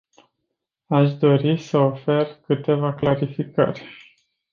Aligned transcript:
Aș 0.87 1.13
dori 1.13 1.57
să 1.57 1.77
ofer 1.77 2.35
câteva 2.45 2.93
clarificări. 2.93 3.81